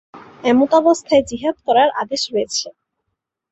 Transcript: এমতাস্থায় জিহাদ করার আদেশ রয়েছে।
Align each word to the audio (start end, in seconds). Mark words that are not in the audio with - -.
এমতাস্থায় 0.43 1.23
জিহাদ 1.29 1.55
করার 1.65 1.89
আদেশ 2.01 2.21
রয়েছে। 2.33 2.67